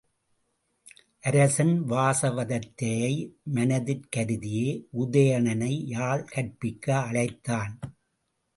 அரசன் 1.19 1.83
வாசவதத்தையை 1.89 3.11
மனத்திற் 3.53 4.09
கருதியே 4.09 4.67
உதயணனை 4.99 5.73
யாழ் 5.85 6.25
கற்பிக்க 6.25 6.99
அழைத்தான். 6.99 7.79